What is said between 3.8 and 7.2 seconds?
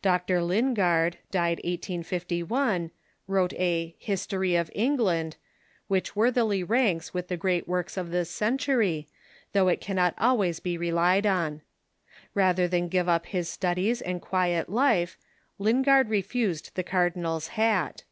"History of England," Avliich wor thily ranks